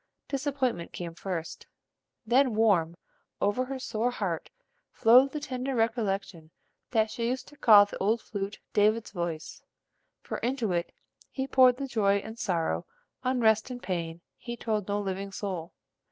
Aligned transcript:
Disappointment 0.27 0.93
came 0.93 1.13
first, 1.13 1.67
then 2.25 2.55
warm 2.55 2.97
over 3.39 3.65
her 3.65 3.77
sore 3.77 4.09
heart 4.09 4.49
flowed 4.91 5.31
the 5.31 5.39
tender 5.39 5.75
recollection 5.75 6.49
that 6.89 7.11
she 7.11 7.27
used 7.27 7.47
to 7.49 7.55
call 7.55 7.85
the 7.85 7.99
old 7.99 8.19
flute 8.19 8.57
"David's 8.73 9.11
voice," 9.11 9.61
for 10.19 10.39
into 10.39 10.71
it 10.71 10.91
he 11.29 11.45
poured 11.45 11.77
the 11.77 11.85
joy 11.87 12.15
and 12.17 12.39
sorrow, 12.39 12.87
unrest 13.23 13.69
and 13.69 13.83
pain, 13.83 14.21
he 14.37 14.57
told 14.57 14.87
no 14.87 14.99
living 14.99 15.31
soul. 15.31 15.71